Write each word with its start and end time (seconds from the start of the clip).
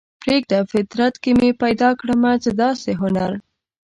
پریږده 0.21 0.59
فطرت 0.71 1.13
کې 1.23 1.31
مې 1.39 1.49
پیدا 1.63 1.89
کړمه 1.99 2.31
څه 2.43 2.51
داسې 2.63 2.91
هنر 3.01 3.31